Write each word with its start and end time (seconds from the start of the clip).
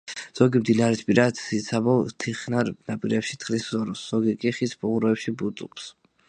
ზოგი 0.37 0.59
მდინარისპირა 0.61 1.25
ციცაბო 1.39 1.93
თიხნარ 2.23 2.71
ნაპირებში 2.89 3.39
თხრის 3.45 3.69
სოროს, 3.75 4.03
ზოგი 4.15 4.35
კი 4.45 4.55
ხის 4.61 4.75
ფუღუროში 4.81 5.37
ბუდობს. 5.45 5.93